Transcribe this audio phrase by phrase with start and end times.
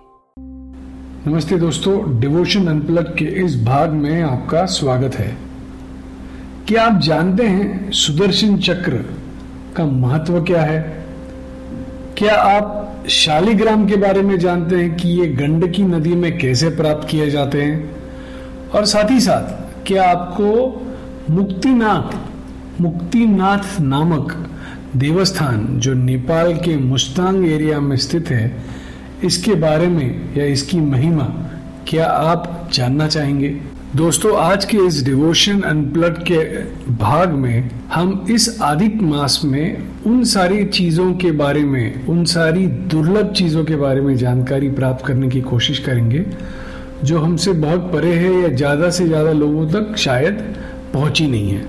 [1.27, 5.37] नमस्ते दोस्तों devotion unplug के इस भाग में आपका स्वागत है।
[6.67, 9.05] क्या आप जानते हैं सुदर्शन चक्र
[9.77, 11.05] का महत्व क्या है?
[12.17, 17.07] क्या आप शालिग्राम के बारे में जानते हैं कि ये गंडकी नदी में कैसे प्राप्त
[17.09, 17.95] किए जाते हैं?
[18.75, 20.81] और साथ ही साथ, क्या आपको
[21.29, 22.17] मुक्तिनाथ
[22.81, 24.49] मुक्तिनाथ नामक
[24.95, 28.51] देवस्थान जो नेपाल के मुस्तांग एरिया में स्थित है,
[29.23, 31.23] इसके बारे में या इसकी महिमा,
[31.87, 33.49] क्या आप जानना चाहेंगे?
[33.95, 36.43] दोस्तों, आज के इस डिवोशन अनप्लग के
[36.93, 42.67] भाग में हम इस आदिक मास में उन सारी चीज़ों के बारे में, उन सारी
[42.67, 46.25] दुर्लभ चीज़ों के बारे में जानकारी प्राप्त करने की कोशिश करेंगे,
[47.03, 50.43] जो हमसे बहुत परे है या ज़्यादा से ज़्यादा लोगों तक शायद
[50.93, 51.65] पहुँची नहीं है।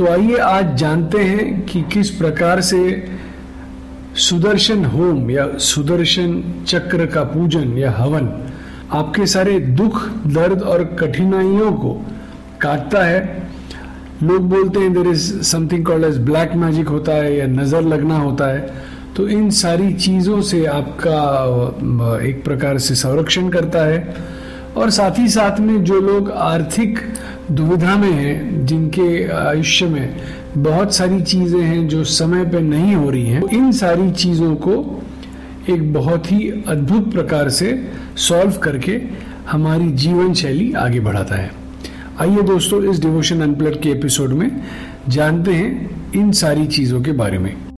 [0.00, 2.78] तो आइए आज जानते हैं कि किस प्रकार से
[4.18, 6.32] सुदर्शन होम या सुदर्शन
[6.68, 8.28] चक्र का पूजन या हवन
[8.92, 11.92] आपके सारे दुख, दर्द और कठिनाइयों को
[12.62, 13.20] काटता है।
[14.22, 18.18] लोग बोलते हैं there is something called as black magic होता है या नज़र लगना
[18.18, 18.60] होता है।
[19.16, 24.14] तो इन सारी चीज़ों से आपका एक प्रकार से संरक्षण करता है।
[24.76, 26.98] और साथ ही साथ में जो लोग आर्थिक
[27.50, 30.16] दुविधा में हैं, जिनके आयुष्य में
[30.56, 35.02] बहुत सारी चीज़ें हैं जो समय पे नहीं हो रही हैं। इन सारी चीज़ों को
[35.70, 37.72] एक बहुत ही अद्भुत प्रकार से
[38.18, 39.00] सॉल्व करके
[39.50, 41.50] हमारी जीवन शैली आगे बढ़ाता है।
[42.20, 44.50] आइए दोस्तों, इस डिवोशन अनप्लट के एपिसोड में
[45.08, 47.69] जानते हैं इन सारी चीज़ों के बारे में।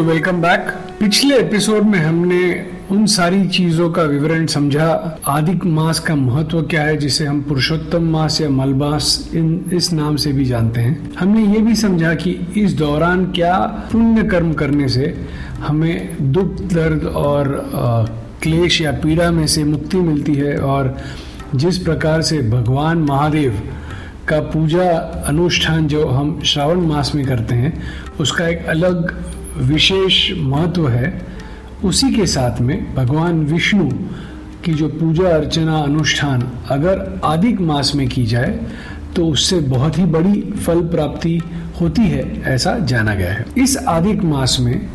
[0.00, 0.68] दोस्तों वेलकम बैक
[0.98, 2.42] पिछले एपिसोड में हमने
[2.90, 4.86] उन सारी चीज़ों का विवरण समझा।
[5.28, 10.16] आदिक मास का महत्व क्या है, जिसे हम पुरुषोत्तम मास या मलमास इन, इस नाम
[10.16, 13.56] से भी जानते हैं। हमने ये भी समझा कि इस दौरान क्या
[13.92, 15.14] पुण्य कर्म करने से
[15.58, 17.48] हमें दुख, दर्द और
[18.42, 20.96] क्लेश या पीड़ा में से मुक्ति मिलती है और
[21.54, 23.60] जिस प्रकार से भगवान महादेव
[24.28, 24.88] का पूजा
[25.26, 27.72] अनुष्ठान जो हम श्रावण मास में करते हैं,
[28.20, 29.14] उसका एक अलग
[29.62, 31.20] विशेष महत्व है,
[31.84, 33.88] उसी के साथ में भगवान विष्णु
[34.64, 38.58] की जो पूजा, अर्चना, अनुष्ठान अगर आदिक मास में की जाए
[39.16, 41.40] तो उससे बहुत ही बड़ी फल प्राप्ति
[41.80, 44.88] होती है, ऐसा जाना गया है। इस आदिक मास में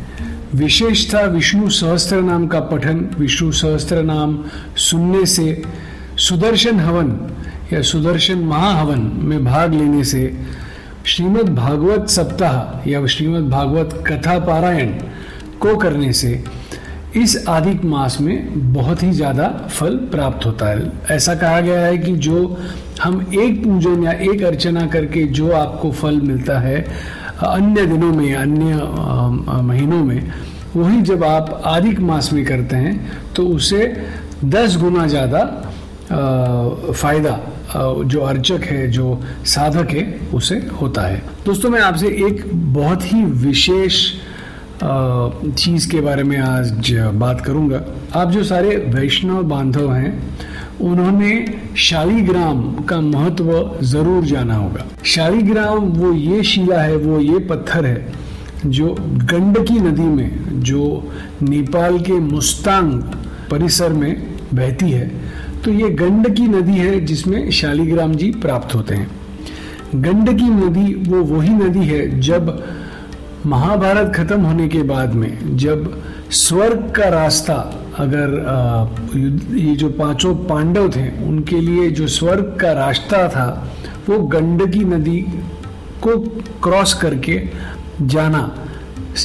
[0.54, 4.38] विशेषता विष्णु सहस्त्र नाम का पठन, विष्णु सहस्त्र नाम
[4.76, 5.62] सुनने से
[6.18, 7.10] सुदर्शन हवन
[7.72, 10.22] या सुदर्शन महाहवन में भाग लेने से
[11.06, 14.88] श्रीमद् भागवत सप्ताह या श्रीमद् भागवत कथा पारायण
[15.60, 16.30] को करने से
[17.16, 21.98] इस आदिक मास में बहुत ही ज़्यादा फल प्राप्त होता है। ऐसा कहा गया है
[21.98, 22.58] कि जो
[23.02, 26.80] हम एक पूजन या एक अर्चना करके जो आपको फल मिलता है,
[27.44, 30.32] अन्य दिनों में, अन्य महीनों में,
[30.76, 32.94] वही जब आप आदिक मास में करते हैं
[33.36, 33.94] तो उसे
[34.44, 35.44] दस गुना ज़्यादा
[36.92, 37.40] फ़ायदा
[37.76, 40.04] जो अर्चक है, जो साधक है,
[40.34, 42.42] उसे होता है। दोस्तों, मैं आपसे एक
[42.74, 44.04] बहुत ही विशेष
[44.82, 47.80] चीज़ के बारे में आज बात करूँगा।
[48.14, 50.12] आप जो सारे वैष्णव बांधव हैं,
[50.80, 51.44] उन्होंने
[51.78, 58.06] शालीग्राम का महत्व ज़रूर जाना होगा। शालीग्राम वो ये शिला है, वो ये पत्थर है,
[58.66, 58.94] जो
[59.32, 61.12] गंडकी नदी में, जो
[61.42, 62.92] नेपाल के मुस्तांग
[63.50, 65.10] परिसर में बहती है
[65.66, 69.08] तो ये गंडकी नदी है जिसमें शालिग्राम जी प्राप्त होते हैं।
[69.94, 72.62] गंडकी नदी वो वही नदी है जब
[73.46, 77.54] महाभारत खत्म होने के बाद में, जब स्वर्ग का रास्ता
[77.98, 78.36] अगर
[79.56, 83.48] ये जो पाँचों पांडव थे, उनके लिए जो स्वर्ग का रास्ता था,
[84.08, 85.20] वो गंडकी नदी
[86.02, 86.18] को
[86.62, 87.42] क्रॉस करके
[88.02, 88.50] जाना,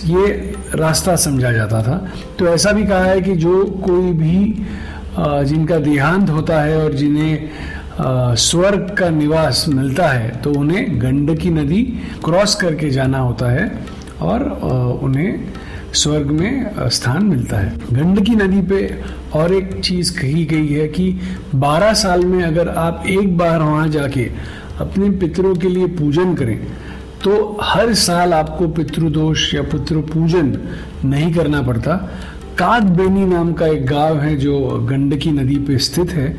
[0.05, 0.27] ये
[0.75, 1.97] रास्ता समझा जाता था।
[2.39, 4.65] तो ऐसा भी कहा है कि जो कोई भी
[5.17, 11.81] जिनका देहांत होता है और जिन्हें स्वर्ग का निवास मिलता है तो उन्हें गंडकी नदी
[12.25, 13.71] क्रॉस करके जाना होता है
[14.21, 14.43] और
[15.03, 15.53] उन्हें
[15.93, 18.79] स्वर्ग में स्थान मिलता है। गंडकी नदी पे
[19.33, 21.11] और एक चीज़ कही गई है कि
[21.55, 24.23] 12 साल में अगर आप एक बार वहाँ जाके
[24.79, 26.57] अपने पितरों के लिए पूजन करें
[27.23, 30.57] तो हर साल आपको पितृदोष या पितृ पूजन
[31.05, 32.09] नहीं करना पड़ता।
[32.61, 34.59] कागबेनी नाम का एक गाँव है जो
[34.89, 36.35] गंडकी नदी पे स्थित है।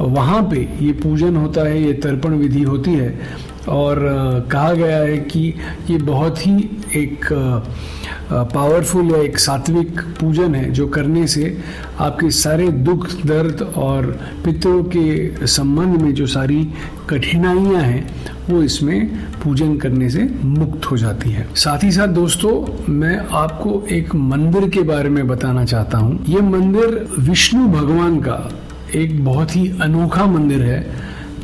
[0.00, 3.08] वहाँ पे ये पूजन होता है, ये तर्पण विधि होती है।
[3.68, 3.98] और
[4.52, 5.54] कहा गया है कि
[5.90, 6.52] ये बहुत ही
[6.96, 7.24] एक
[8.32, 11.56] पावरफुल या एक सात्विक पूजन है जो करने से
[12.00, 14.06] आपके सारे दुख, दर्द और
[14.44, 16.62] पितरों के संबंध में जो सारी
[17.10, 18.06] कठिनाइयाँ हैं,
[18.50, 19.08] वो इसमें
[19.44, 22.52] पूजन करने से मुक्त हो जाती है। साथ ही साथ दोस्तों,
[22.92, 28.50] मैं आपको एक मंदिर के बारे में बताना चाहता हूँ। ये मंदिर विष्णु भगवान का
[28.94, 30.86] एक बहुत ही अनोखा मंदिर है,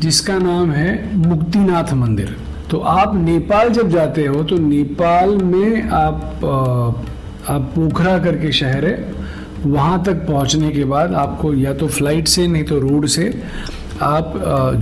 [0.01, 2.35] जिसका नाम है मुक्तिनाथ मंदिर।
[2.73, 6.45] तो आप नेपाल जब जाते हो तो नेपाल में आप
[7.49, 9.13] आप पोखरा करके शहर है,
[9.65, 13.27] वहाँ तक पहुँचने के बाद आपको या तो फ़्लाइट से, नहीं तो रोड से,
[14.01, 14.33] आप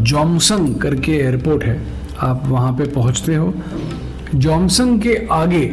[0.04, 1.78] जॉमसंग करके एयरपोर्ट है,
[2.20, 3.54] आप वहाँ पे पहुँचते हो।
[4.36, 5.66] जॉमसंग के आगे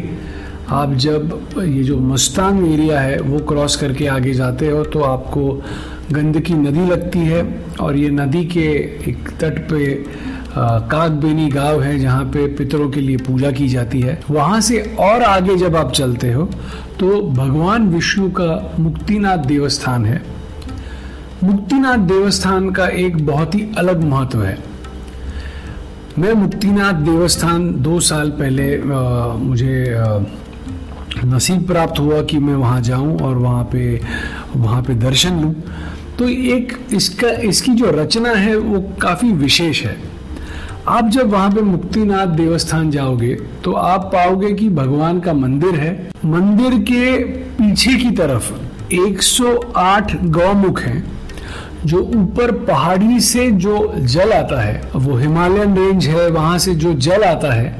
[0.71, 5.51] आप जब, ये जो मस्तांग एरिया है, वो क्रॉस करके आगे जाते हो तो आपको
[6.13, 7.45] गंदकी नदी लगती है,
[7.81, 8.69] और ये नदी के
[9.11, 9.95] एक तट पे
[10.91, 15.23] काकबेनी गाँव है जहाँ पे पितरों के लिए पूजा की जाती है। वहाँ से और
[15.23, 16.45] आगे जब आप चलते हो
[17.01, 20.23] तो भगवान विष्णु का मुक्तिनाथ देवस्थान है।
[21.45, 24.57] मुक्तिनाथ देवस्थान का एक बहुत ही अलग महत्व है।
[26.19, 30.19] मैं मुक्तिनाथ देवस्थान दो साल पहले आ, मुझे आ,
[31.25, 34.01] नसीब प्राप्त हुआ कि मैं वहाँ जाऊँ और वहाँ पे
[34.57, 35.55] वहाँ पे दर्शन लूँ।
[36.19, 39.97] तो एक इसका इसकी जो रचना है वो काफ़ी विशेष है।
[40.89, 45.93] आप जब वहाँ पे मुक्तिनाथ देवस्थान जाओगे तो आप पाओगे कि भगवान का मंदिर है।
[46.25, 47.19] मंदिर के
[47.55, 48.53] पीछे की तरफ़
[48.95, 51.03] 108 गौमुख हैं,
[51.85, 56.93] जो ऊपर पहाड़ी से जो जल आता है, वो हिमालयन रेंज है, वहाँ से जो
[56.97, 57.77] जल आता है,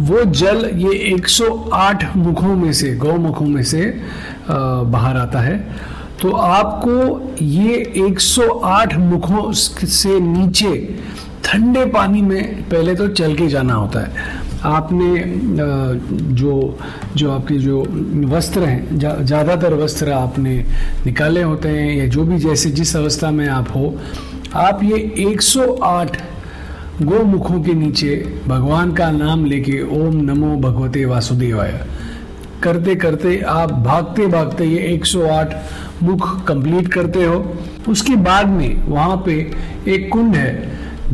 [0.00, 3.82] वो जल ये 108 मुखों में से, गौमुखों में से
[4.48, 5.58] बाहर आता है।
[6.22, 10.72] तो आपको ये 108 मुखों से नीचे
[11.44, 15.08] ठंडे पानी में पहले तो चल के जाना होता है। आपने
[16.34, 16.78] जो
[17.16, 17.80] जो आपके जो
[18.28, 20.54] वस्त्र हैं ज़्यादातर जा, वस्त्र आपने
[21.06, 23.94] निकाले होते हैं या जो भी जैसे जिस अवस्था में आप हो
[24.56, 26.16] आप ये 108
[27.02, 28.16] गोमुखों के नीचे
[28.46, 31.80] भगवान का नाम लेके ओम नमो भगवते वासुदेवाय।
[32.62, 35.54] करते करते आप भागते भागते ये 108
[36.02, 37.36] मुख कंप्लीट करते हो।
[37.88, 39.34] उसके बाद में वहाँ पे
[39.88, 40.52] एक कुंड है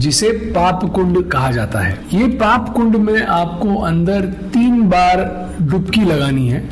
[0.01, 5.25] जिसे पाप कुंड कहा जाता है। ये पाप कुंड में आपको अंदर तीन बार
[5.63, 6.63] डुबकी लगानी है।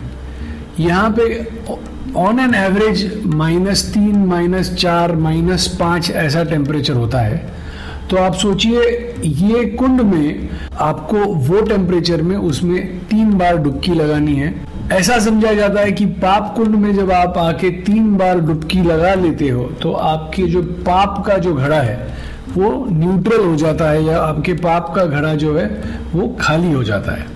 [0.80, 1.46] यहाँ पे
[2.16, 7.36] ऑन एन एवरेज माइनस तीन माइनस चार माइनस पाँच ऐसा टेम्परेचर होता है।
[8.10, 8.82] तो आप सोचिए,
[9.24, 10.48] ये कुंड में
[10.80, 14.54] आपको वो टेम्परेचर में उसमें तीन बार डुबकी लगानी है।
[14.92, 19.14] ऐसा समझा जाता है कि पाप कुंड में जब आप आके तीन बार डुबकी लगा
[19.14, 21.96] लेते हो तो आपके जो पाप का जो घड़ा है
[22.58, 25.66] वो न्यूट्रल हो जाता है या आपके पाप का घड़ा जो है,
[26.14, 27.26] वो खाली हो जाता है।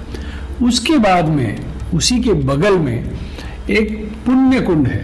[0.62, 1.58] उसके बाद में,
[1.94, 3.10] उसी के बगल में
[3.70, 3.96] एक
[4.26, 5.02] पुण्य कुंड है।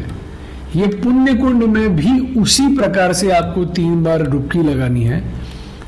[0.76, 5.22] ये पुण्य कुंड में भी उसी प्रकार से आपको तीन बार डुबकी लगानी है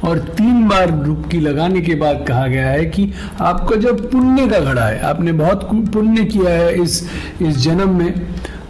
[0.05, 3.11] और तीन बार डुबकी लगाने के बाद कहा गया है कि
[3.41, 7.03] आपका जब पुण्य का घड़ा है, आपने बहुत पुण्य किया है इस
[7.43, 8.13] इस जन्म में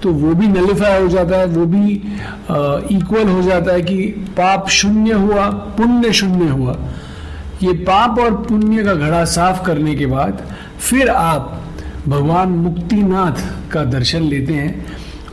[0.03, 1.93] तो वो भी नलिफाई हो जाता है, वो भी
[2.97, 3.97] इक्वल हो जाता है कि
[4.37, 6.77] पाप शून्य हुआ, पुण्य शून्य हुआ।
[7.63, 10.43] ये पाप और पुण्य का घड़ा साफ़ करने के बाद
[10.81, 11.61] फिर आप
[12.09, 14.87] भगवान मुक्तिनाथ का दर्शन लेते हैं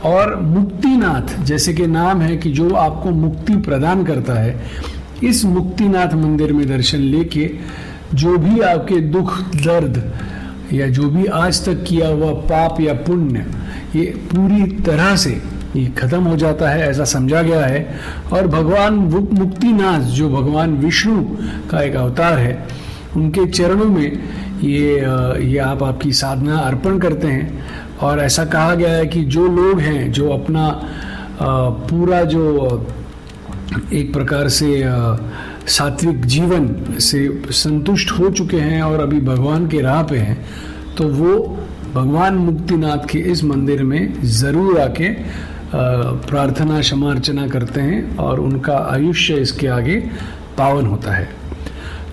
[0.04, 4.56] और मुक्तिनाथ, जैसे कि नाम है कि जो आपको मुक्ति प्रदान करता है,
[5.24, 7.50] इस मुक्तिनाथ मंदिर में दर्शन लेके
[8.14, 10.02] जो भी आपके दुख, दर्द
[10.72, 13.44] या जो भी आज तक किया हुआ पाप या पुण्य
[13.96, 15.30] ये पूरी तरह से
[15.76, 18.00] ये खत्म हो जाता है, ऐसा समझा गया है।
[18.32, 21.22] और भगवान मुक्तिनाथ, जो भगवान विष्णु
[21.70, 22.66] का एक अवतार है,
[23.16, 24.12] उनके चरणों में
[24.62, 25.00] ये
[25.44, 27.66] ये आप आपकी साधना अर्पण करते हैं।
[27.98, 30.68] और ऐसा कहा गया है कि जो लोग हैं, जो अपना
[31.42, 32.86] पूरा जो
[33.92, 34.82] एक प्रकार से
[35.68, 36.68] सात्विक जीवन
[37.00, 37.20] से
[37.52, 40.38] संतुष्ट हो चुके हैं और अभी भगवान के राह पे हैं
[40.96, 41.34] तो वो
[41.98, 45.08] भगवान मुक्तिनाथ के इस मंदिर में ज़रूर आके
[45.72, 49.96] प्रार्थना क्षमा अर्चना करते हैं और उनका आयुष्य इसके आगे
[50.58, 51.28] पावन होता है।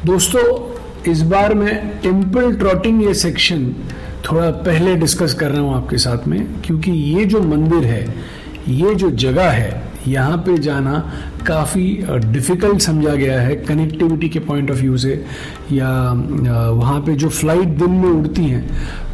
[0.05, 0.43] दोस्तों,
[1.11, 3.65] इस बार मैं टेंपल ट्रॉटिंग ये सेक्शन
[4.25, 8.05] थोड़ा पहले डिस्कस कर रहा हूँ आपके साथ में, क्योंकि ये जो मंदिर है,
[8.67, 10.99] ये जो जगह है यहाँ पे जाना
[11.47, 11.85] काफ़ी
[12.25, 15.23] डिफ़िकल्ट समझा गया है कनेक्टिविटी के पॉइंट ऑफ़ व्यू से।
[15.71, 15.89] या
[16.71, 18.63] वहाँ पे जो फ़्लाइट दिन में उड़ती हैं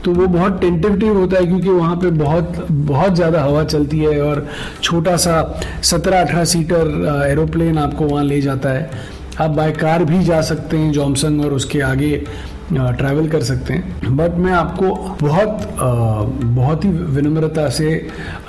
[0.03, 4.21] तो वो बहुत टेंटेटिव होता है क्योंकि वहाँ पे बहुत बहुत ज़्यादा हवा चलती है
[4.21, 4.47] और
[4.83, 5.41] छोटा सा
[5.83, 8.89] सत्रह अठारह सीटर एरोप्लेन आपको वहाँ ले जाता है।
[9.39, 12.23] आप बाय कार भी जा सकते हैं जॉमसंग और उसके आगे।
[12.71, 15.67] ट्रैवल कर सकते हैं। बट मैं आपको बहुत
[16.43, 17.93] बहुत ही विनम्रता से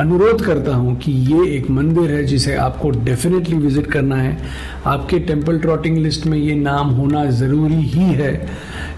[0.01, 4.37] अनुरोध करता हूँ कि ये एक मंदिर है जिसे आपको डेफिनेटली विज़िट करना है।
[4.87, 8.35] आपके टेंपल ट्रॉटिंग लिस्ट में ये नाम होना ज़रूरी ही है।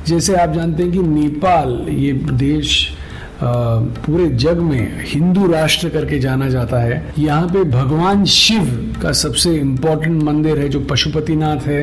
[0.06, 2.96] जैसे आप जानते हैं कि नेपाल, ये देश
[3.42, 9.54] पूरे जग में हिंदू राष्ट्र करके जाना जाता है। यहाँ पे भगवान शिव का सबसे
[9.54, 11.82] इम्पोर्टेंट मंदिर है, जो पशुपतिनाथ है।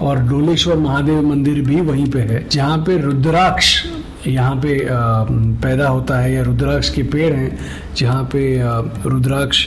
[0.00, 3.84] और डोलेश्वर महादेव मंदिर भी वहीं पे है, जहाँ पे रुद्राक्ष
[4.26, 4.78] यहाँ पे
[5.62, 7.58] पैदा होता है, या रुद्राक्ष के पेड़ हैं,
[7.96, 8.42] जहाँ पे
[9.06, 9.64] रुद्राक्ष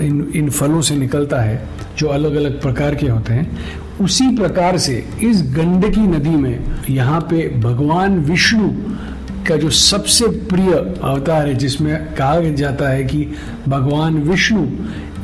[0.00, 1.62] इन इन फलों से निकलता है,
[1.98, 7.20] जो अलग अलग प्रकार के होते हैं। उसी प्रकार से इस गंडकी नदी में यहाँ
[7.30, 8.68] पे भगवान विष्णु
[9.48, 13.26] का जो सबसे प्रिय अवतार है, जिसमें कहा जाता है कि
[13.68, 14.66] भगवान विष्णु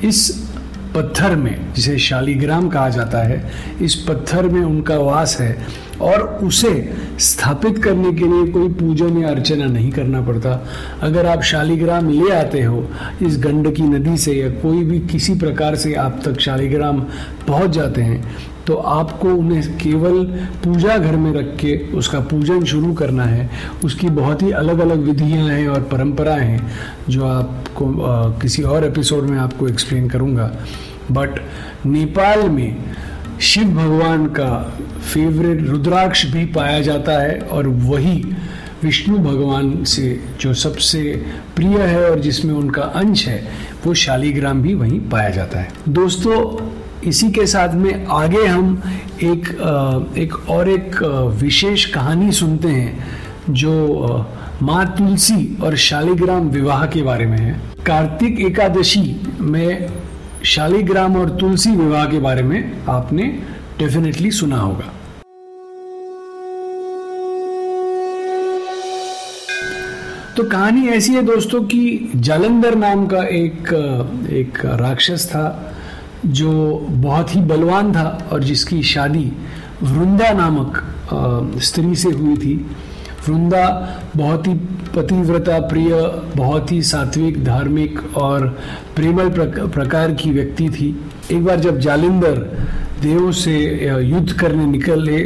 [0.09, 0.50] इस
[0.95, 3.51] पत्थर में, जिसे शालीग्राम कहा जाता है,
[3.83, 5.67] इस पत्थर में उनका वास है
[6.01, 10.67] और उसे स्थापित करने के लिए कोई पूजन या अर्चना नहीं करना पड़ता।
[11.03, 12.91] अगर आप शालीग्राम ले आते हो,
[13.23, 17.01] इस गंडकी नदी से या कोई भी किसी प्रकार से आप तक शालीग्राम
[17.49, 18.23] पहुँच जाते हैं
[18.71, 20.25] तो आपको उन्हें केवल
[20.65, 23.51] पूजा घर में रख के उसका पूजन शुरू करना है।
[23.85, 26.73] उसकी बहुत ही अलग अलग विधियाँ हैं और परंपराएँ हैं
[27.09, 30.47] जो आपको आ, किसी और एपिसोड में आपको एक्सप्लेन करूँगा।
[31.13, 31.41] बट
[31.87, 32.85] नेपाल में
[33.41, 34.79] शिव भगवान का
[35.13, 38.17] फेवरेट रुद्राक्ष भी पाया जाता है और वही
[38.83, 41.03] विष्णु भगवान से जो सबसे
[41.57, 43.43] प्रिय है और जिसमें उनका अंश है
[43.87, 46.37] वो शालीग्राम भी वहीं पाया जाता है। दोस्तों
[47.05, 48.83] इसी के साथ में आगे हम
[49.23, 49.49] एक
[50.19, 51.03] एक और एक
[51.41, 53.07] विशेष कहानी सुनते हैं,
[53.51, 54.27] जो
[54.63, 57.53] माँ तुलसी और शालिग्राम विवाह के बारे में है।
[57.87, 59.89] कार्तिक एकादशी में
[60.45, 63.25] शालिग्राम और तुलसी विवाह के बारे में आपने
[63.79, 64.93] डेफिनेटली सुना होगा।
[70.37, 73.73] तो कहानी ऐसी है दोस्तों कि जालंधर नाम का एक
[74.33, 75.47] एक राक्षस था।
[76.27, 76.53] जो
[76.91, 79.33] बहुत ही बलवान था और जिसकी शादी
[79.83, 80.83] वृंदा नामक
[81.63, 82.55] स्त्री से हुई थी।
[83.29, 83.65] वृंदा
[84.17, 84.55] बहुत ही
[84.97, 85.91] पतिव्रता प्रिय,
[86.37, 88.47] बहुत ही सात्विक, धार्मिक और
[88.97, 89.29] प्रेमल
[89.69, 90.89] प्रकार की व्यक्ति थी।
[91.33, 92.39] एक बार जब जालिंदर
[93.03, 93.57] देव से
[94.03, 95.19] युद्ध करने निकले,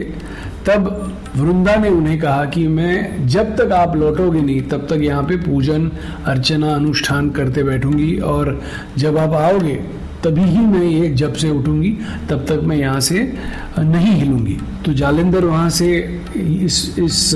[0.67, 0.89] तब
[1.37, 5.37] वृंदा ने उन्हें कहा कि मैं जब तक आप लौटोगे नहीं, तब तक यहाँ पे
[5.37, 5.91] पूजन,
[6.27, 8.61] अर्चना, अनुष्ठान करते बैठूँगी और
[8.99, 9.79] जब आप आओगे
[10.25, 11.91] तभी ही मैं ये जब से उठूँगी,
[12.31, 13.21] तब तक मैं यहाँ से
[13.79, 15.89] नहीं हिलूँगी। तो जालिंदर वहाँ से
[16.37, 17.35] इस इस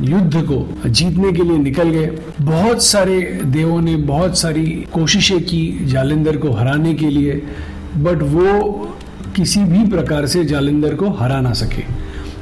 [0.00, 5.86] युद्ध को जीतने के लिए निकल गए। बहुत सारे देवों ने बहुत सारी कोशिशें की
[5.86, 7.42] जालिंदर को हराने के लिए,
[7.96, 8.94] बट वो
[9.36, 11.82] किसी भी प्रकार से जालिंदर को हरा ना सके।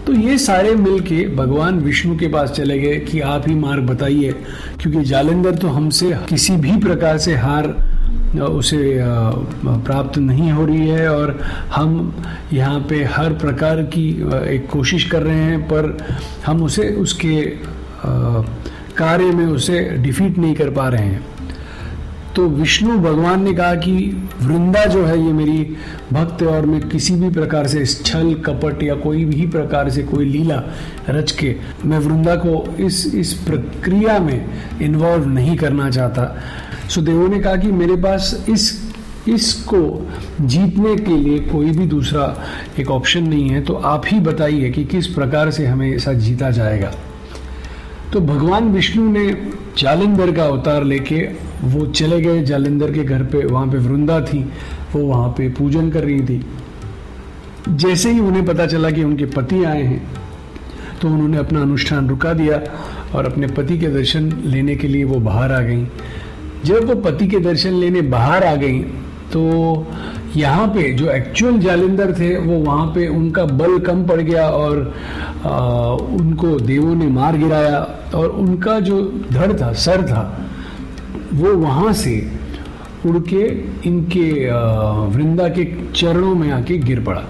[0.07, 4.33] तो ये सारे मिलके भगवान विष्णु के पास चले गए कि आप ही मार्ग बताइए,
[4.81, 7.67] क्योंकि जालिंदर तो हमसे किसी भी प्रकार से हार
[8.37, 8.79] उसे
[9.67, 11.39] प्राप्त नहीं हो रही है और
[11.75, 14.09] हम यहाँ पे हर प्रकार की
[14.55, 15.97] एक कोशिश कर रहे हैं, पर
[16.47, 17.41] हम उसे, उसके
[18.97, 21.25] कार्य में उसे डिफीट नहीं कर पा रहे हैं।
[22.37, 23.93] तो विष्णु भगवान ने कहा कि
[24.43, 25.77] वृंदा जो है ये मेरी
[26.13, 30.03] भक्त है और मैं किसी भी प्रकार से छल, कपट या कोई भी प्रकार से
[30.03, 30.63] कोई लीला
[31.09, 34.47] रच के मैं वृंदा को इस इस प्रक्रिया में
[34.83, 36.35] इन्वॉल्व नहीं करना चाहता।
[36.95, 38.95] देवों ने कहा कि मेरे पास इस,
[39.29, 40.09] इसको
[40.41, 42.25] जीतने के लिए कोई भी दूसरा
[42.79, 46.51] एक ऑप्शन नहीं है। तो आप ही बताइए कि किस प्रकार से हमें ऐसा जीता
[46.51, 46.93] जाएगा।
[48.13, 49.27] तो भगवान विष्णु ने
[49.79, 51.17] जालिंदर का अवतार लेके,
[51.65, 54.43] वो चले गए जालिंदर के घर पे, वहाँ पे वृंदा थी,
[54.95, 56.45] वो वहाँ पे पूजन कर रही थी।
[57.69, 60.03] जैसे ही उन्हें पता चला कि उनके पति आए हैं
[61.01, 62.61] तो उन्होंने अपना अनुष्ठान रुका दिया
[63.15, 65.85] और अपने पति के दर्शन लेने के लिए वो बाहर आ गई।
[66.67, 68.79] जब वो पति के दर्शन लेने बाहर आ गई
[69.33, 69.43] तो
[70.37, 74.95] यहाँ पे जो एक्चुअल जालिंदर थे वो वहाँ पे उनका बल कम पड़ गया और
[75.45, 77.79] आ, उनको देवों ने मार गिराया
[78.15, 79.01] और उनका जो
[79.33, 80.23] धड़ था सर था
[81.35, 82.15] वो वहाँ से
[83.07, 83.43] उड़ के
[83.89, 84.29] इनके
[85.15, 87.23] वृंदा के चरणों में आके गिर पड़ा।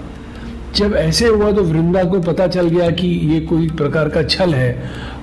[0.75, 4.53] जब ऐसे हुआ तो वृंदा को पता चल गया कि ये कोई प्रकार का छल
[4.53, 4.71] है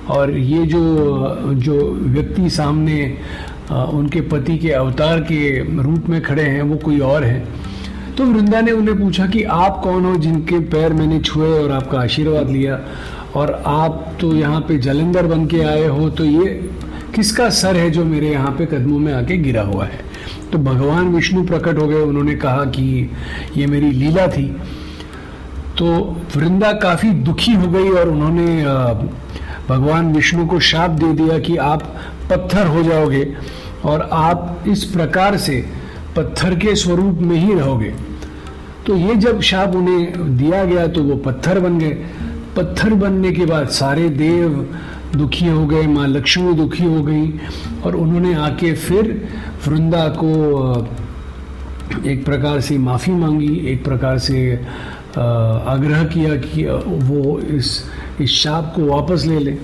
[0.09, 0.81] और ये जो
[1.67, 1.75] जो
[2.15, 2.97] व्यक्ति सामने
[3.71, 7.43] उनके पति के अवतार के रूप में खड़े हैं, वो कोई और है।
[8.17, 11.99] तो वृंदा ने उन्हें पूछा कि आप कौन हो जिनके पैर मैंने छुए और आपका
[11.99, 12.79] आशीर्वाद लिया?
[13.35, 16.45] और आप तो यहाँ पे जलंधर बन के आए हो तो ये
[17.15, 19.99] किसका सर है जो मेरे यहाँ पे कदमों में आके गिरा हुआ है?
[20.51, 23.09] तो भगवान विष्णु प्रकट हो गए, उन्होंने कहा कि
[23.57, 24.47] ये मेरी लीला थी।
[25.77, 25.85] तो
[26.35, 28.63] वृंदा काफ़ी दुखी हो गई और उन्होंने
[29.69, 31.83] भगवान विष्णु को शाप दे दिया कि आप
[32.29, 33.27] पत्थर हो जाओगे
[33.85, 35.63] और आप इस प्रकार से
[36.15, 37.93] पत्थर के स्वरूप में ही रहोगे।
[38.87, 41.93] तो ये जब शाप उन्हें दिया गया तो वो पत्थर बन गए।
[42.57, 44.75] पत्थर बनने के बाद सारे देव
[45.15, 47.27] दुखी हो गए, माँ लक्ष्मी दुखी हो गई
[47.85, 49.11] और उन्होंने आके फिर
[49.67, 50.87] वृंदा को
[52.05, 54.55] एक प्रकार से माफ़ी मांगी, एक प्रकार से
[55.15, 56.65] आग्रह किया कि
[57.03, 57.83] वो इस
[58.21, 59.57] इस शाप को वापस ले ले।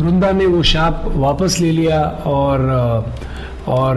[0.00, 2.60] वृंदा ने वो शाप वापस ले लिया और
[3.68, 3.96] और,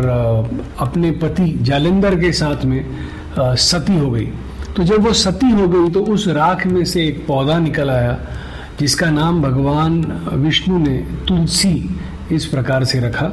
[0.79, 2.85] अपने पति जालिंदर के साथ में
[3.39, 4.25] सती हो गई।
[4.75, 8.17] तो जब वो सती हो गई तो उस राख में से एक पौधा निकल आया,
[8.79, 10.01] जिसका नाम भगवान
[10.33, 11.99] विष्णु ने तुलसी
[12.31, 13.31] इस प्रकार से रखा।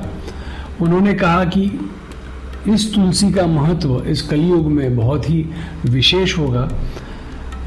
[0.82, 1.62] उन्होंने कहा कि
[2.68, 5.44] इस तुलसी का महत्व इस कलयुग में बहुत ही
[5.86, 6.68] विशेष होगा।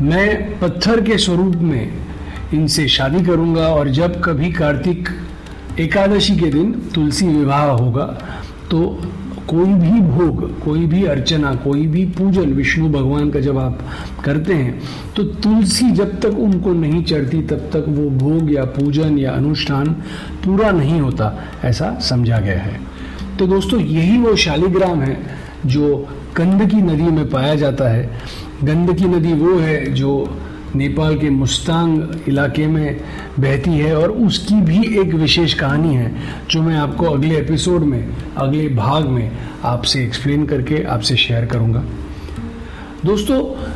[0.02, 1.92] मैं पत्थर के स्वरूप में
[2.54, 5.10] इनसे शादी करूँगा और जब कभी कार्तिक
[5.80, 8.06] एकादशी के दिन तुलसी विवाह होगा
[8.72, 8.80] तो
[9.48, 13.80] कोई भी भोग, कोई भी अर्चना, कोई भी पूजन विष्णु भगवान का जब आप
[14.24, 14.80] करते हैं
[15.16, 19.94] तो तुलसी जब तक उनको नहीं चढ़ती, तब तक वो भोग या पूजन या अनुष्ठान
[20.46, 21.32] पूरा नहीं होता,
[21.64, 22.80] ऐसा समझा गया है।
[23.40, 25.18] तो दोस्तों, यही वो शालिग्राम है
[25.66, 25.96] जो
[26.38, 28.10] गंदकी नदी में पाया जाता है।
[28.64, 30.12] गंदकी नदी वो है जो
[30.76, 33.02] नेपाल के मुस्तांग इलाके में
[33.40, 36.16] बहती है और उसकी भी एक विशेष कहानी है,
[36.52, 39.32] जो मैं आपको अगले एपिसोड में, अगले भाग में
[39.64, 41.84] आपसे एक्सप्लेन करके आपसे शेयर करूँगा।
[43.06, 43.68] दोस्तों,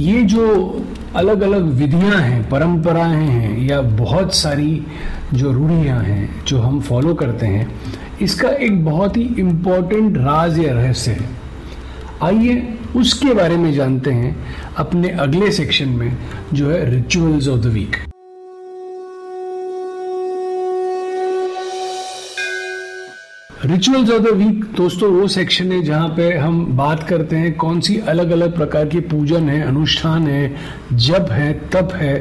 [0.00, 0.84] ये जो
[1.16, 4.86] अलग अलग विधियाँ हैं, परंपराएँ हैं, या बहुत सारी
[5.34, 7.80] जो रूढ़ियाँ हैं, जो हम फॉलो करते हैं,
[8.22, 11.28] इसका एक बहुत ही इम्पोर्टेंट राज या रहस्य है।
[12.22, 14.34] आइए उसके बारे में जानते हैं
[14.76, 16.12] अपने अगले सेक्शन में,
[16.54, 17.96] जो है rituals of the week
[23.64, 27.80] rituals of the week दोस्तों, वो सेक्शन है जहाँ पे हम बात करते हैं कौन
[27.80, 30.54] सी अलग अलग प्रकार की पूजन है, अनुष्ठान है,
[30.92, 32.18] जप है, तप है,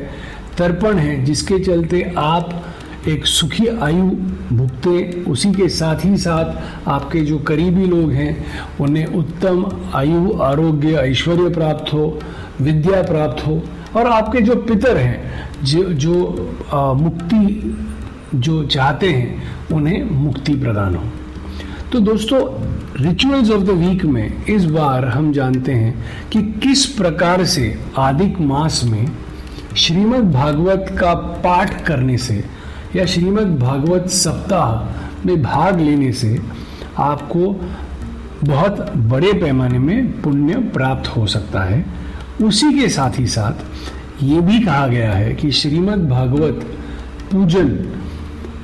[0.57, 2.61] तर्पण है, जिसके चलते आप
[3.07, 4.03] एक सुखी आयु
[4.51, 8.45] भुगते उसी के साथ ही साथ आपके जो करीबी लोग हैं
[8.81, 9.65] उन्हें उत्तम
[9.95, 12.19] आयु आरोग्य ऐश्वर्य प्राप्त हो
[12.61, 13.61] विद्या प्राप्त हो।
[13.97, 16.15] और आपके जो पितर हैं जो जो
[16.73, 17.77] आ, मुक्ति
[18.35, 21.03] जो चाहते हैं उन्हें मुक्ति प्रदान हो।
[21.91, 22.41] तो दोस्तों
[23.03, 25.93] रिचुअल्स ऑफ़ द वीक में इस बार हम जानते हैं
[26.29, 29.05] कि किस प्रकार से आदिक मास में
[29.77, 32.43] श्रीमद् भागवत का पाठ करने से
[32.95, 36.39] या श्रीमद् भागवत सप्ताह में भाग लेने से
[36.97, 37.51] आपको
[38.43, 41.85] बहुत बड़े पैमाने में पुण्य प्राप्त हो सकता है।
[42.43, 46.65] उसी के साथ ही साथ ये भी कहा गया है कि श्रीमद् भागवत
[47.31, 47.67] पूजन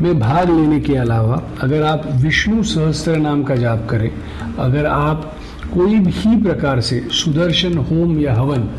[0.01, 4.11] में भाग लेने के अलावा अगर आप विष्णु सहस्त्र नाम का जाप करें,
[4.59, 5.35] अगर आप
[5.73, 8.69] कोई भी प्रकार से सुदर्शन होम या हवन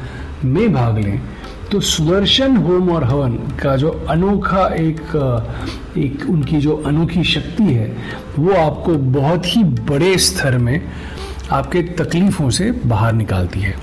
[0.45, 1.21] में भाग लें
[1.72, 5.00] तो सुदर्शन होम और हवन का जो अनोखा एक
[5.98, 7.87] एक उनकी जो अनोखी शक्ति है,
[8.38, 10.80] वो आपको बहुत ही बड़े स्तर में
[11.52, 13.74] आपके तकलीफों से बाहर निकालती है।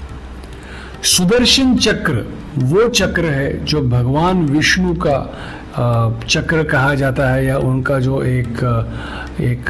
[1.03, 2.25] सुदर्शन चक्र,
[2.57, 5.17] वो चक्र है जो भगवान विष्णु का
[6.27, 8.63] चक्र कहा जाता है या उनका जो एक
[9.41, 9.69] एक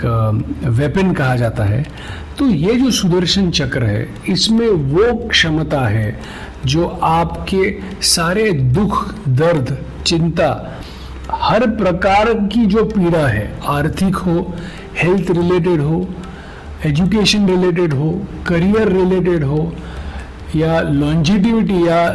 [0.79, 1.83] वेपन कहा जाता है
[2.39, 6.19] तो ये जो सुदर्शन चक्र है, इसमें वो क्षमता है
[6.65, 10.49] जो आपके सारे दुख, दर्द, चिंता,
[11.31, 14.53] हर प्रकार की जो पीड़ा है, आर्थिक हो
[14.97, 16.07] हेल्थ रिलेटेड हो
[16.85, 18.11] एजुकेशन रिलेटेड हो
[18.47, 19.71] करियर रिलेटेड हो
[20.55, 22.05] या लॉन्जिटिविटी या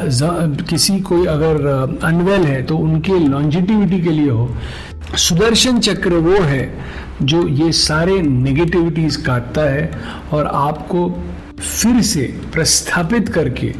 [0.70, 1.66] किसी कोई अगर
[2.04, 4.48] अनवेल है तो उनके लॉन्जिटिविटी के लिए हो।
[5.18, 6.74] सुदर्शन चक्र वो है
[7.22, 9.90] जो ये सारे नेगेटिविटीज काटता है
[10.32, 11.08] और आपको
[11.60, 13.72] फिर से प्रस्थापित करके,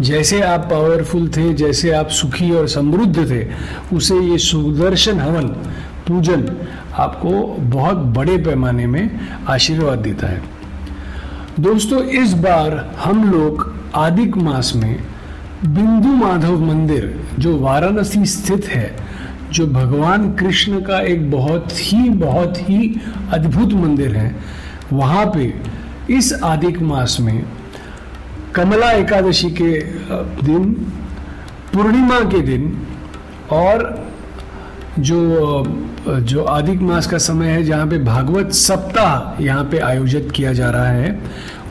[0.00, 3.44] जैसे आप पावरफुल थे, जैसे आप सुखी और समृद्ध थे,
[3.96, 5.48] उसे ये सुदर्शन हवन,
[6.08, 6.48] पूजन,
[6.94, 7.30] आपको
[7.70, 9.10] बहुत बड़े पैमाने में
[9.48, 10.42] आशीर्वाद देता है।
[11.60, 14.96] दोस्तों, इस बार हम लोग आदिक मास में
[15.64, 17.04] बिंदु माधव मंदिर,
[17.38, 18.90] जो वाराणसी स्थित है,
[19.52, 22.94] जो भगवान कृष्ण का एक बहुत ही बहुत ही
[23.32, 24.34] अद्भुत मंदिर है,
[24.92, 25.52] वहाँ पे
[26.14, 27.44] इस आदिक मास में
[28.54, 29.72] कमला एकादशी के
[30.42, 30.72] दिन,
[31.72, 32.72] पूर्णिमा के दिन
[33.52, 34.04] और
[34.98, 35.64] जो
[36.08, 40.70] जो आदिक मास का समय है, जहाँ पे भागवत सप्ताह यहाँ पे आयोजित किया जा
[40.70, 41.18] रहा है,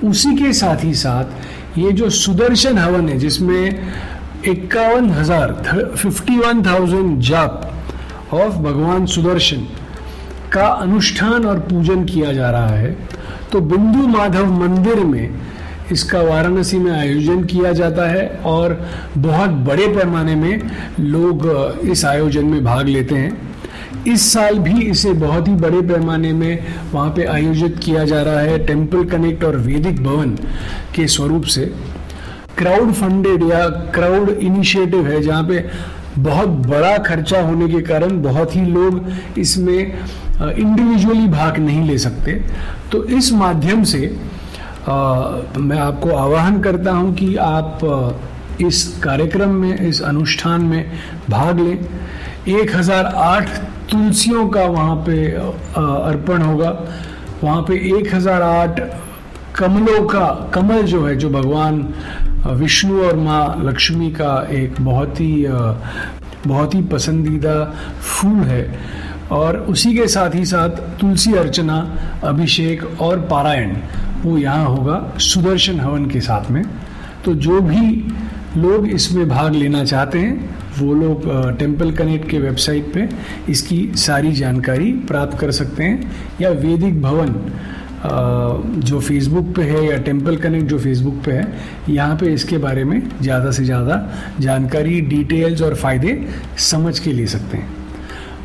[0.03, 5.53] उसी के साथ ही साथ ये जो सुदर्शन हवन है, जिसमें इक्यावन हज़ार,
[5.95, 9.67] फिफ्टी वन थाउज़ेंड जाप ऑफ़ भगवान सुदर्शन
[10.53, 12.95] का अनुष्ठान और पूजन किया जा रहा है
[13.51, 15.29] तो बिंदु माधव मंदिर में
[15.91, 18.73] इसका वाराणसी में आयोजन किया जाता है और
[19.17, 20.61] बहुत बड़े पैमाने में
[20.99, 21.45] लोग
[21.83, 23.44] इस आयोजन में भाग लेते हैं।
[24.07, 28.39] इस साल भी इसे बहुत ही बड़े पैमाने में वहाँ पे आयोजित किया जा रहा
[28.39, 30.35] है टेंपल कनेक्ट और वैदिक भवन
[30.95, 31.65] के स्वरूप से।
[32.57, 35.63] क्राउड फंडेड या क्राउड इनिशिएटिव है जहाँ पे
[36.17, 42.31] बहुत बड़ा खर्चा होने के कारण बहुत ही लोग इसमें इंडिविजुअली भाग नहीं ले सकते।
[42.91, 44.15] तो इस माध्यम से
[44.87, 44.95] आ,
[45.57, 47.79] मैं आपको आह्वान करता हूँ कि आप
[48.61, 50.91] इस कार्यक्रम में इस अनुष्ठान में
[51.29, 51.77] भाग लें।
[52.47, 56.69] 1008 तुलसियों का वहाँ पे अर्पण होगा।
[57.43, 58.79] वहाँ पे 1008
[59.55, 61.93] कमलों का, कमल जो है, जो भगवान
[62.47, 65.45] विष्णु और माँ लक्ष्मी का एक बहुत ही
[66.47, 67.63] बहुत ही पसंदीदा
[68.01, 68.63] फूल है।
[69.31, 70.69] और उसी के साथ ही साथ
[70.99, 71.77] तुलसी अर्चना,
[72.23, 73.75] अभिषेक और पारायण,
[74.23, 76.63] वो यहाँ होगा सुदर्शन हवन के साथ में।
[77.25, 77.87] तो जो भी
[78.57, 81.27] लोग इसमें भाग लेना चाहते हैं वो लोग
[81.59, 83.07] टेंपल कनेक्ट के वेबसाइट पे
[83.51, 86.11] इसकी सारी जानकारी प्राप्त कर सकते हैं।
[86.41, 87.35] या वैदिक भवन
[88.81, 91.47] जो फेसबुक पे है या टेंपल कनेक्ट जो फेसबुक पे है,
[91.89, 93.97] यहाँ पे इसके बारे में ज़्यादा से ज़्यादा
[94.39, 96.19] जानकारी डिटेल्स और फ़ायदे
[96.63, 97.69] समझ के ले सकते हैं।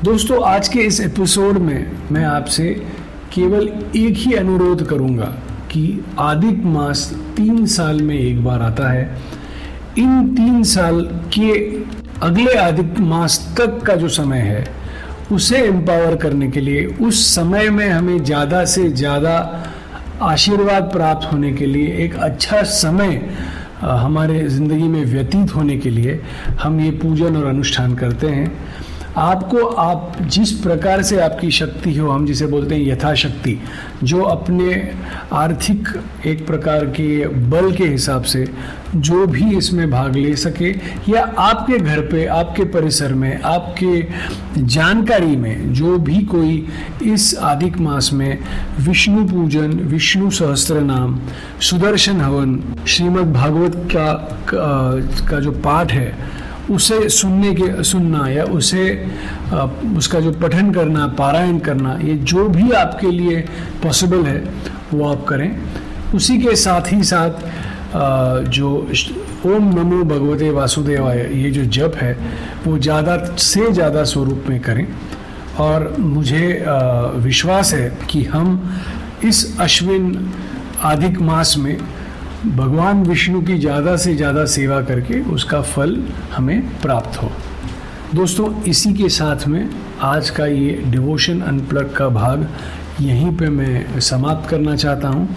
[0.04, 2.68] दोस्तों, आज के इस एपिसोड में मैं आपसे
[3.34, 5.26] केवल एक ही अनुरोध करूँगा
[5.70, 5.82] कि
[6.18, 7.04] आदिक मास
[7.36, 9.04] तीन साल में एक बार आता है।
[9.98, 11.02] इन तीन साल
[11.34, 11.50] के
[12.22, 14.64] अगले आदित्य मास तक का जो समय है,
[15.32, 19.36] उसे एम्पावर करने के लिए, उस समय में हमें ज़्यादा से ज़्यादा
[20.22, 23.20] आशीर्वाद प्राप्त होने के लिए, एक अच्छा समय
[23.80, 26.20] हमारे ज़िंदगी में व्यतीत होने के लिए
[26.62, 28.50] हम ये पूजन और अनुष्ठान करते हैं।
[29.20, 33.58] आपको आप जिस प्रकार से आपकी शक्ति हो हम जिसे बोलते हैं यथाशक्ति
[34.04, 34.74] जो अपने
[35.32, 35.88] आर्थिक
[36.26, 38.46] एक प्रकार के बल के हिसाब से
[38.96, 40.70] जो भी इसमें भाग ले सके
[41.08, 46.66] या आपके घर पे आपके परिसर में आपके जानकारी में जो भी कोई
[47.02, 48.38] इस आदिक मास में
[48.80, 51.20] विष्णु पूजन विष्णु सहस्त्र नाम
[51.60, 54.12] सुदर्शन हवन श्रीमद् भागवत का,
[54.48, 56.39] का, का जो पाठ है
[56.70, 58.84] उसे सुनने के, सुनना या उसे
[59.96, 63.40] उसका जो पठन करना, पारायण करना, ये जो भी आपके लिए
[63.82, 64.38] पॉसिबल है,
[64.92, 65.50] वो आप करें।
[66.14, 68.68] उसी के साथ ही साथ जो
[69.46, 72.16] ओम नमो भगवते वासुदेवाय, ये जो जप है,
[72.66, 74.86] वो ज़्यादा से ज़्यादा स्वरूप में करें।
[75.60, 76.64] और मुझे
[77.16, 78.78] विश्वास है कि हम
[79.24, 80.30] इस अश्विन
[80.82, 81.76] आधिक मास में
[82.46, 85.96] भगवान विष्णु की ज़्यादा से ज़्यादा सेवा करके उसका फल
[86.34, 87.30] हमें प्राप्त हो।
[88.14, 89.68] दोस्तों, इसी के साथ में
[90.02, 92.48] आज का ये डिवोशन अनप्लग का भाग
[93.00, 95.28] यहीं पे मैं समाप्त करना चाहता हूँ।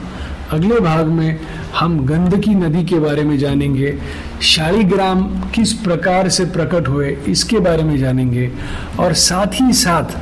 [0.52, 1.40] अगले भाग में
[1.76, 3.98] हम गंदकी नदी के बारे में जानेंगे,
[4.44, 8.52] शालिग्राम किस प्रकार से प्रकट हुए इसके बारे में जानेंगे,
[9.00, 10.18] और साथ ही साथ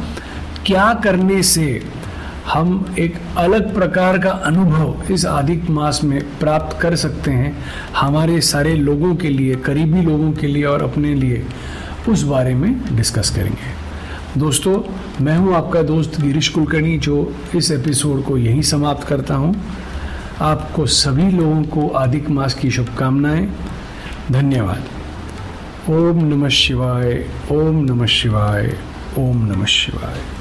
[0.66, 1.82] क्या करने से
[2.48, 7.64] हम एक अलग प्रकार का अनुभव इस आदिक मास में प्राप्त कर सकते हैं
[7.96, 11.46] हमारे सारे लोगों के लिए, करीबी लोगों के लिए और अपने लिए
[12.10, 14.84] उस बारे में डिस्कस करेंगे। दोस्तों,
[15.24, 19.56] मैं हूँ आपका दोस्त गिरीश कुलकर्णी, जो इस एपिसोड को यहीं समाप्त करता हूँ।
[20.42, 23.50] आपको सभी लोगों को आदिक मास की शुभकामनाएँ।
[24.32, 24.84] धन्यवाद।
[25.90, 28.78] ओम नमः शिवाय, ओम नमः शिवाय,
[29.18, 30.41] ओम नमः शिवाय।